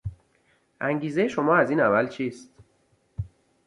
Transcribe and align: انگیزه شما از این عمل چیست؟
انگیزه 0.81 1.27
شما 1.27 1.55
از 1.55 1.69
این 1.69 1.79
عمل 1.79 2.07
چیست؟ 2.07 2.49